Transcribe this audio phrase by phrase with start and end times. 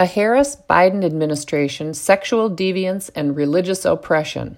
[0.00, 4.56] A Harris Biden administration, sexual deviance, and religious oppression.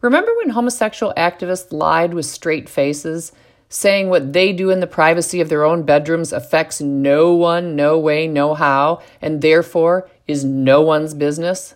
[0.00, 3.32] Remember when homosexual activists lied with straight faces,
[3.68, 7.98] saying what they do in the privacy of their own bedrooms affects no one, no
[7.98, 11.74] way, no how, and therefore is no one's business?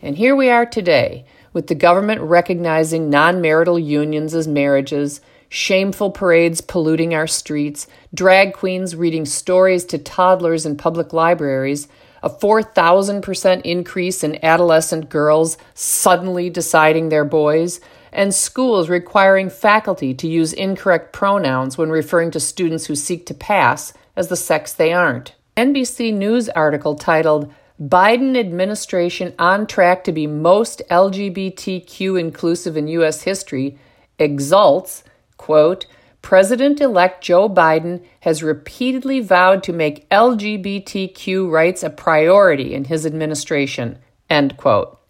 [0.00, 6.10] And here we are today, with the government recognizing non marital unions as marriages, shameful
[6.10, 11.88] parades polluting our streets, drag queens reading stories to toddlers in public libraries,
[12.22, 17.80] a 4,000% increase in adolescent girls suddenly deciding they're boys,
[18.12, 23.34] and schools requiring faculty to use incorrect pronouns when referring to students who seek to
[23.34, 25.34] pass as the sex they aren't.
[25.56, 33.22] NBC News article titled Biden administration on track to be most LGBTQ inclusive in U.S.
[33.22, 33.78] history
[34.18, 35.04] exults,
[35.38, 35.86] quote,
[36.20, 43.06] President elect Joe Biden has repeatedly vowed to make LGBTQ rights a priority in his
[43.06, 43.98] administration.
[44.28, 45.00] End quote.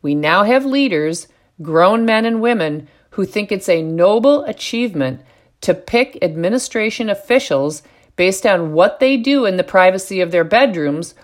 [0.00, 1.28] We now have leaders,
[1.60, 5.20] grown men and women, who think it's a noble achievement
[5.60, 7.82] to pick administration officials
[8.16, 11.14] based on what they do in the privacy of their bedrooms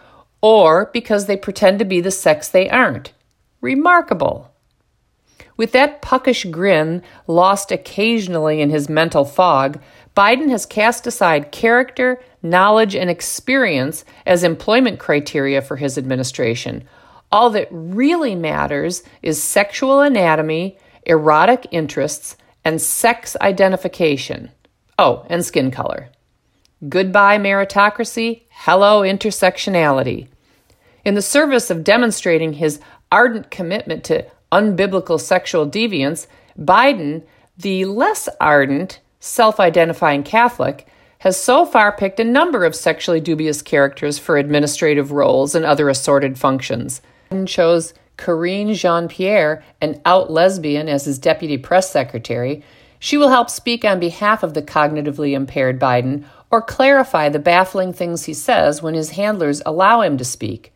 [0.41, 3.12] or because they pretend to be the sex they aren't.
[3.60, 4.47] Remarkable.
[5.59, 9.81] With that puckish grin lost occasionally in his mental fog,
[10.17, 16.84] Biden has cast aside character, knowledge, and experience as employment criteria for his administration.
[17.31, 24.50] All that really matters is sexual anatomy, erotic interests, and sex identification.
[24.97, 26.09] Oh, and skin color.
[26.89, 30.28] Goodbye meritocracy, hello intersectionality.
[31.05, 36.27] In the service of demonstrating his ardent commitment to unbiblical sexual deviance,
[36.58, 37.22] Biden,
[37.56, 40.86] the less ardent, self identifying Catholic,
[41.20, 45.88] has so far picked a number of sexually dubious characters for administrative roles and other
[45.88, 47.00] assorted functions.
[47.30, 52.62] Biden chose Karine Jean Pierre, an out lesbian, as his deputy press secretary.
[52.98, 57.92] She will help speak on behalf of the cognitively impaired Biden or clarify the baffling
[57.92, 60.72] things he says when his handlers allow him to speak.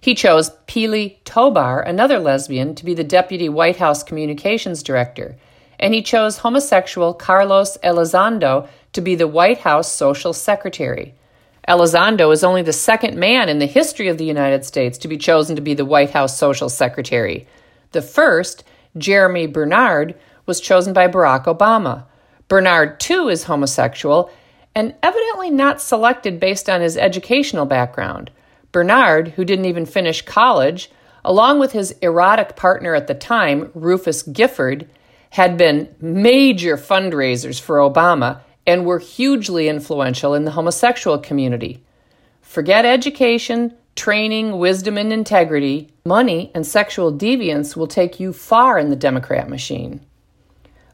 [0.00, 5.36] He chose Pili Tobar, another lesbian, to be the deputy White House communications director,
[5.78, 11.14] and he chose homosexual Carlos Elizondo to be the White House social secretary.
[11.68, 15.18] Elizondo is only the second man in the history of the United States to be
[15.18, 17.46] chosen to be the White House social secretary.
[17.92, 18.64] The first,
[18.96, 20.14] Jeremy Bernard,
[20.46, 22.06] was chosen by Barack Obama.
[22.48, 24.30] Bernard, too, is homosexual
[24.74, 28.30] and evidently not selected based on his educational background.
[28.72, 30.90] Bernard, who didn't even finish college,
[31.24, 34.88] along with his erotic partner at the time, Rufus Gifford,
[35.30, 41.82] had been major fundraisers for Obama and were hugely influential in the homosexual community.
[42.40, 45.88] Forget education, training, wisdom, and integrity.
[46.04, 50.04] Money and sexual deviance will take you far in the Democrat machine.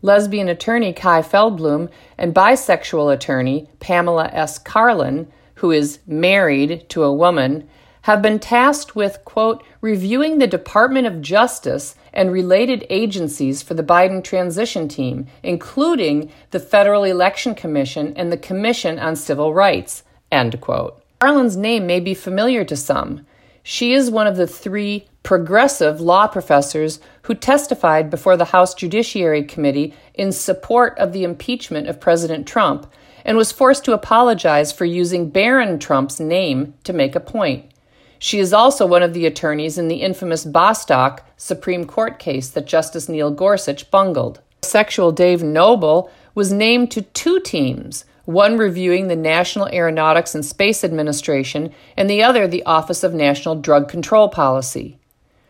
[0.02, 4.58] Lesbian attorney Chai Feldblum and bisexual attorney Pamela S.
[4.58, 5.26] Karlan
[5.56, 7.68] who is married to a woman,
[8.02, 13.82] have been tasked with, quote, reviewing the Department of Justice and related agencies for the
[13.82, 20.60] Biden transition team, including the Federal Election Commission and the Commission on Civil Rights, end
[20.60, 21.02] quote.
[21.20, 23.26] Karlan's name may be familiar to some.
[23.62, 29.42] She is one of the three progressive law professors who testified before the House Judiciary
[29.42, 32.86] Committee in support of the impeachment of President Trump
[33.26, 37.70] and was forced to apologize for using Barron Trump's name to make a point.
[38.20, 42.66] She is also one of the attorneys in the infamous Bostock Supreme Court case that
[42.66, 44.40] Justice Neil Gorsuch bungled.
[44.62, 50.84] Sexual Dave Noble was named to two teams, one reviewing the National Aeronautics and Space
[50.84, 54.98] Administration, and the other the Office of National Drug Control Policy.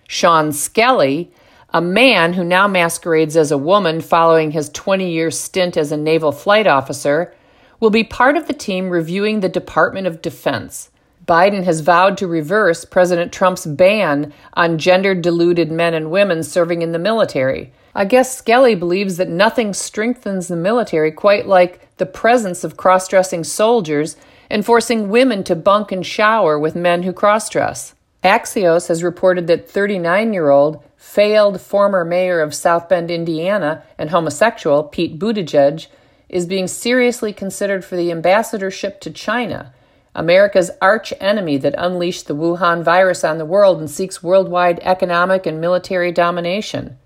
[0.09, 1.31] Sean Skelly,
[1.75, 5.97] a man who now masquerades as a woman following his 20 year stint as a
[5.97, 7.35] naval flight officer,
[7.81, 10.91] will be part of the team reviewing the Department of Defense.
[11.27, 16.83] Biden has vowed to reverse President Trump's ban on gender deluded men and women serving
[16.83, 17.73] in the military.
[17.95, 23.09] I guess Skelly believes that nothing strengthens the military quite like the presence of cross
[23.09, 24.17] dressing soldiers
[24.49, 27.95] and forcing women to bunk and shower with men who cross dress.
[28.23, 34.11] Axios has reported that 39 year old, failed former mayor of South Bend, Indiana, and
[34.11, 35.87] homosexual Pete Buttigieg
[36.29, 39.73] is being seriously considered for the ambassadorship to China,
[40.15, 45.47] America's arch enemy that unleashed the Wuhan virus on the world and seeks worldwide economic
[45.47, 46.99] and military domination.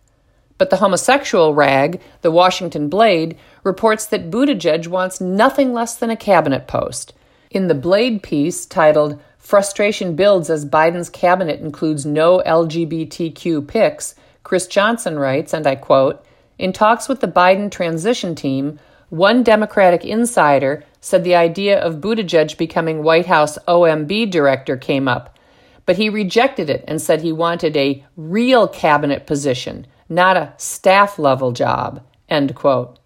[0.58, 6.16] But the homosexual rag, the Washington Blade, reports that Buttigieg wants nothing less than a
[6.16, 7.14] cabinet post.
[7.50, 14.14] In the Blade piece titled Frustration builds as Biden's cabinet includes no LGBTQ picks.
[14.44, 16.25] Chris Johnson writes, and I quote
[16.58, 18.78] In talks with the Biden transition team,
[19.11, 25.37] one Democratic insider said the idea of Buttigieg becoming White House OMB director came up,
[25.85, 31.19] but he rejected it and said he wanted a real cabinet position, not a staff
[31.19, 32.03] level job.
[32.29, 32.99] End quote.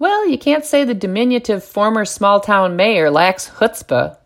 [0.00, 4.16] Well, you can't say the diminutive former small town mayor lacks chutzpah.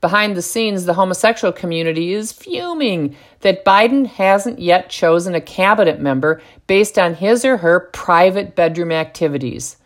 [0.00, 6.00] Behind the scenes, the homosexual community is fuming that Biden hasn't yet chosen a cabinet
[6.00, 9.76] member based on his or her private bedroom activities.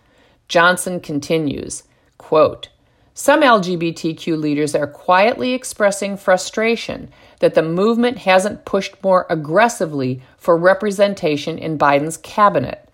[0.49, 1.85] Johnson continues,
[2.19, 2.69] quote,
[3.17, 10.57] some LGBTQ leaders are quietly expressing frustration that the movement hasn't pushed more aggressively for
[10.57, 12.89] representation in Biden's cabinet.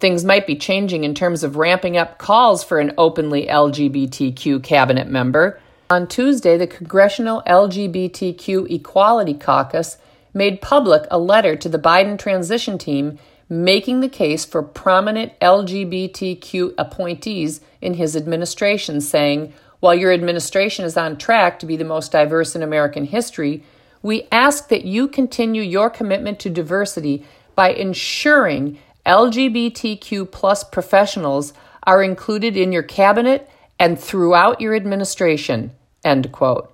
[0.00, 5.08] Things might be changing in terms of ramping up calls for an openly LGBTQ cabinet
[5.08, 5.60] member.
[5.90, 9.98] On Tuesday, the Congressional LGBTQ Equality Caucus
[10.32, 16.74] made public a letter to the Biden transition team making the case for prominent LGBTQ
[16.78, 22.12] appointees in his administration, saying, While your administration is on track to be the most
[22.12, 23.62] diverse in American history,
[24.02, 31.52] we ask that you continue your commitment to diversity by ensuring LGBTQ plus professionals
[31.84, 35.70] are included in your cabinet and throughout your administration.
[36.04, 36.72] End quote.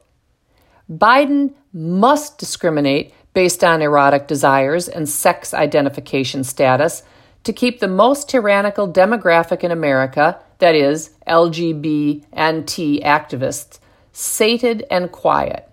[0.90, 7.02] Biden must discriminate based on erotic desires and sex identification status
[7.44, 13.78] to keep the most tyrannical demographic in America, that is, LGBT activists,
[14.12, 15.68] sated and quiet.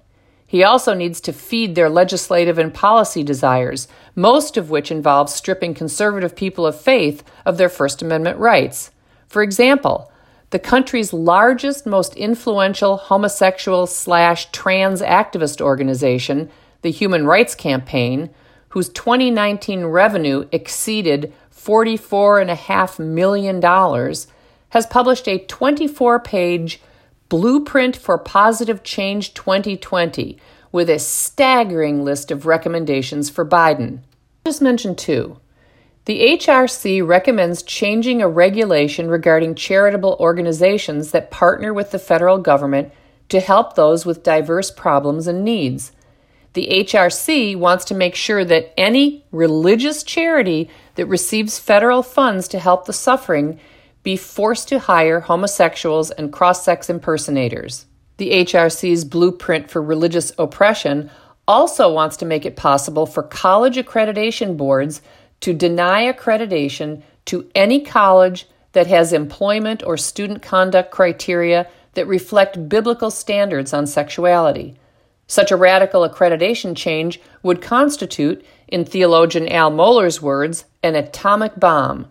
[0.47, 5.75] He also needs to feed their legislative and policy desires, most of which involve stripping
[5.75, 8.89] conservative people of faith of their First Amendment rights.
[9.27, 10.11] For example,
[10.49, 16.49] the country's largest, most influential homosexual slash trans activist organization,
[16.81, 18.29] the Human Rights Campaign,
[18.69, 23.61] whose 2019 revenue exceeded $44.5 million,
[24.69, 26.81] has published a 24 page
[27.27, 30.37] Blueprint for Positive Change 2020
[30.71, 33.99] with a staggering list of recommendations for Biden.
[34.45, 35.39] Just mention two.
[36.05, 42.91] The HRC recommends changing a regulation regarding charitable organizations that partner with the federal government
[43.29, 45.91] to help those with diverse problems and needs.
[46.53, 52.59] The HRC wants to make sure that any religious charity that receives federal funds to
[52.59, 53.59] help the suffering
[54.01, 57.85] be forced to hire homosexuals and cross sex impersonators.
[58.17, 61.11] The HRC's blueprint for religious oppression
[61.47, 65.01] also wants to make it possible for college accreditation boards
[65.41, 72.69] to deny accreditation to any college that has employment or student conduct criteria that reflect
[72.69, 74.75] biblical standards on sexuality.
[75.29, 82.07] Such a radical accreditation change would constitute, in theologian Al Mohler's words, an atomic bomb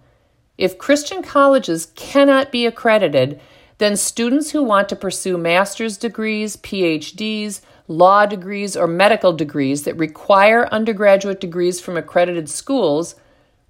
[0.58, 3.40] if Christian colleges cannot be accredited,
[3.78, 9.96] then students who want to pursue master's degrees, PhDs, law degrees, or medical degrees that
[9.96, 13.14] require undergraduate degrees from accredited schools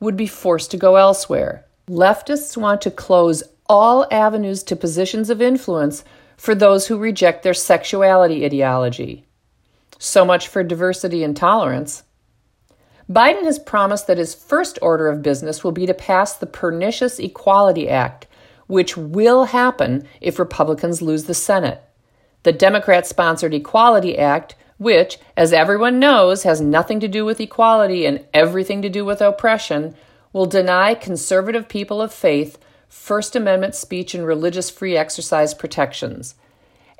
[0.00, 1.66] would be forced to go elsewhere.
[1.90, 6.04] Leftists want to close all avenues to positions of influence
[6.38, 9.27] for those who reject their sexuality ideology.
[9.98, 12.04] So much for diversity and tolerance.
[13.10, 17.18] Biden has promised that his first order of business will be to pass the Pernicious
[17.18, 18.26] Equality Act,
[18.66, 21.82] which will happen if Republicans lose the Senate.
[22.42, 28.06] The Democrat sponsored Equality Act, which, as everyone knows, has nothing to do with equality
[28.06, 29.94] and everything to do with oppression,
[30.32, 36.34] will deny conservative people of faith First Amendment speech and religious free exercise protections.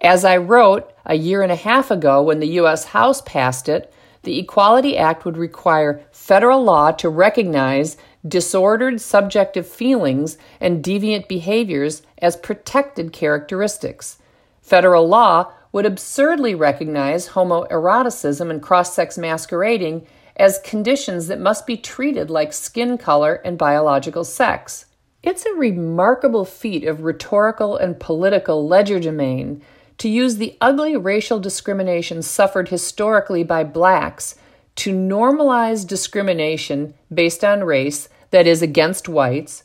[0.00, 2.87] As I wrote a year and a half ago when the U.S.
[2.87, 10.38] House passed it, the Equality Act would require federal law to recognize disordered subjective feelings
[10.61, 14.19] and deviant behaviors as protected characteristics.
[14.61, 21.76] Federal law would absurdly recognize homoeroticism and cross sex masquerading as conditions that must be
[21.76, 24.87] treated like skin color and biological sex.
[25.23, 29.61] It's a remarkable feat of rhetorical and political legerdemain
[29.99, 34.37] to use the ugly racial discrimination suffered historically by blacks
[34.76, 39.64] to normalize discrimination based on race that is against whites,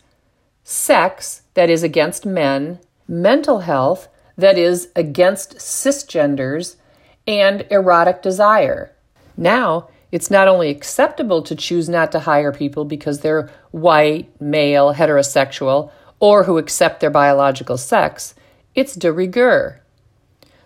[0.64, 6.78] sex that is against men, mental health that is against cisgenders,
[7.28, 8.92] and erotic desire.
[9.38, 14.94] Now, it's not only acceptable to choose not to hire people because they're white, male,
[14.94, 18.36] heterosexual, or who accept their biological sex,
[18.76, 19.83] it's de rigueur.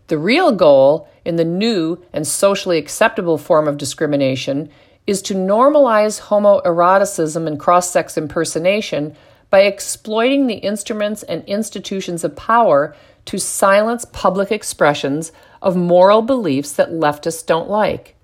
[0.07, 4.69] The real goal in the new and socially acceptable form of discrimination
[5.05, 9.15] is to normalize homoeroticism and cross sex impersonation
[9.49, 12.95] by exploiting the instruments and institutions of power
[13.25, 18.15] to silence public expressions of moral beliefs that leftists don't like.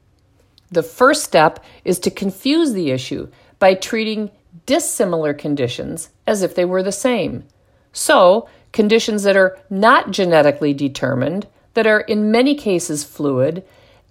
[0.71, 4.31] The first step is to confuse the issue by treating
[4.65, 7.45] dissimilar conditions as if they were the same.
[7.91, 13.63] So, conditions that are not genetically determined, that are in many cases fluid,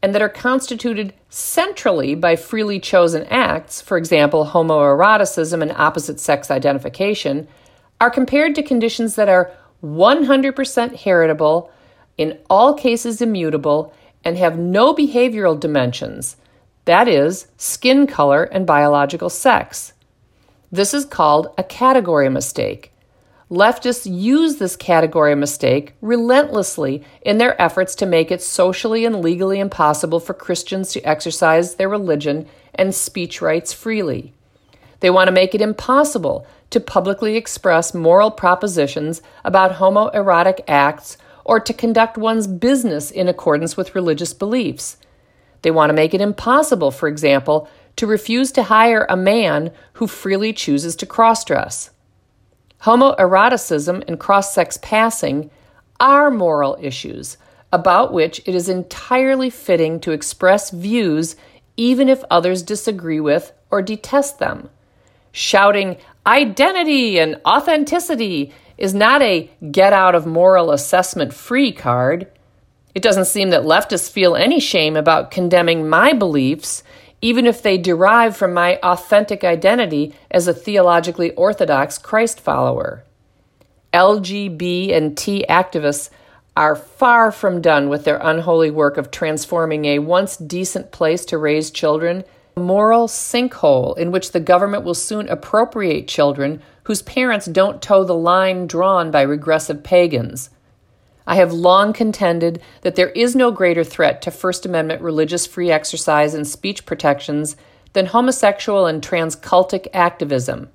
[0.02, 6.50] and that are constituted centrally by freely chosen acts, for example, homoeroticism and opposite sex
[6.50, 7.46] identification,
[8.00, 9.52] are compared to conditions that are
[9.84, 11.70] 100% heritable,
[12.18, 16.36] in all cases immutable, and have no behavioral dimensions,
[16.84, 19.92] that is, skin color and biological sex.
[20.70, 22.91] This is called a category mistake.
[23.52, 29.20] Leftists use this category of mistake relentlessly in their efforts to make it socially and
[29.20, 34.32] legally impossible for Christians to exercise their religion and speech rights freely.
[35.00, 41.60] They want to make it impossible to publicly express moral propositions about homoerotic acts or
[41.60, 44.96] to conduct one's business in accordance with religious beliefs.
[45.60, 50.06] They want to make it impossible, for example, to refuse to hire a man who
[50.06, 51.90] freely chooses to cross dress.
[52.82, 55.50] Homoeroticism and cross sex passing
[56.00, 57.36] are moral issues
[57.72, 61.36] about which it is entirely fitting to express views
[61.76, 64.68] even if others disagree with or detest them.
[65.30, 65.96] Shouting
[66.26, 72.26] identity and authenticity is not a get out of moral assessment free card.
[72.94, 76.82] It doesn't seem that leftists feel any shame about condemning my beliefs,
[77.22, 83.04] even if they derive from my authentic identity as a theologically orthodox Christ follower.
[83.94, 86.10] LGB and T activists
[86.56, 91.38] are far from done with their unholy work of transforming a once decent place to
[91.38, 92.24] raise children
[92.56, 98.04] a moral sinkhole in which the government will soon appropriate children whose parents don't toe
[98.04, 100.50] the line drawn by regressive pagans.
[101.26, 105.70] I have long contended that there is no greater threat to First Amendment religious free
[105.70, 107.56] exercise and speech protections
[107.92, 110.70] than homosexual and transcultic activism.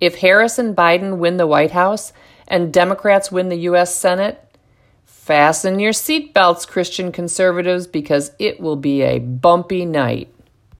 [0.00, 2.12] If Harris and Biden win the White House
[2.48, 3.94] and Democrats win the U.S.
[3.94, 4.40] Senate,
[5.04, 10.33] fasten your seatbelts, Christian conservatives, because it will be a bumpy night.